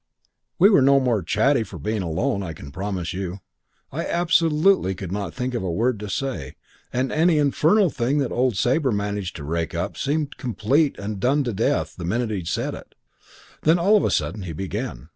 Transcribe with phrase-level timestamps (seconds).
[0.57, 3.39] We were no more chatty for being alone, I can promise you.
[3.91, 6.55] I absolutely could not think of a word to say,
[6.91, 11.43] and any infernal thing that old Sabre managed to rake up seemed complete and done
[11.43, 12.95] to death the minute he'd said it.
[13.61, 15.09] "Then all of a sudden he began.